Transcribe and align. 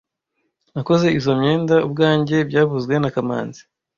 Nakoze 0.73 1.07
izoi 1.17 1.39
myenda 1.39 1.75
ubwanjye 1.87 2.37
byavuzwe 2.49 2.93
na 2.99 3.09
kamanzi 3.15 3.61